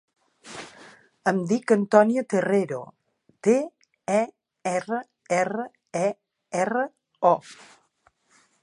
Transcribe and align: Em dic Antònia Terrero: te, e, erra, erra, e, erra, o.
Em 1.31 1.41
dic 1.51 1.73
Antònia 1.75 2.23
Terrero: 2.35 2.79
te, 3.49 3.55
e, 4.21 4.25
erra, 4.73 5.03
erra, 5.43 5.69
e, 6.05 6.11
erra, 6.65 6.89
o. 7.37 7.37